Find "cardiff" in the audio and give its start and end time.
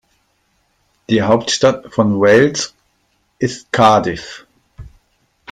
3.71-4.47